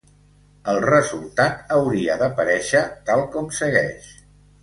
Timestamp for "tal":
3.11-3.23